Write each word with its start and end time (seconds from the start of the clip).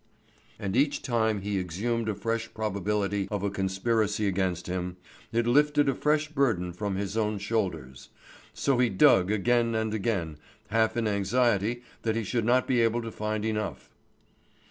And 0.57 0.75
each 0.75 1.03
time 1.03 1.41
he 1.41 1.59
exhumed 1.59 2.09
a 2.09 2.15
fresh 2.15 2.51
probability 2.55 3.27
of 3.29 3.43
a 3.43 3.51
conspiracy 3.51 4.27
against 4.27 4.65
him, 4.65 4.97
it 5.31 5.45
lifted 5.45 5.87
a 5.87 5.93
fresh 5.93 6.27
burden 6.27 6.73
from 6.73 6.95
his 6.95 7.15
own 7.15 7.37
shoulders; 7.37 8.09
so 8.51 8.79
he 8.79 8.89
dug 8.89 9.29
again 9.31 9.75
and 9.75 9.93
again, 9.93 10.37
half 10.71 10.97
in 10.97 11.07
anxiety 11.07 11.83
that 12.01 12.15
he 12.15 12.23
should 12.23 12.45
not 12.45 12.65
be 12.65 12.81
able 12.81 13.03
to 13.03 13.11
find 13.11 13.45
enough. 13.45 13.91